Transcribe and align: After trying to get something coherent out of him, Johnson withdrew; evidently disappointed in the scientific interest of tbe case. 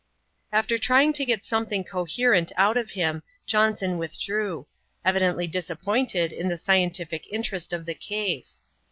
After 0.51 0.79
trying 0.79 1.13
to 1.13 1.25
get 1.25 1.45
something 1.45 1.83
coherent 1.83 2.51
out 2.57 2.75
of 2.75 2.89
him, 2.89 3.21
Johnson 3.45 3.99
withdrew; 3.99 4.65
evidently 5.05 5.45
disappointed 5.45 6.33
in 6.33 6.47
the 6.47 6.57
scientific 6.57 7.27
interest 7.31 7.71
of 7.71 7.85
tbe 7.85 7.99
case. 7.99 8.63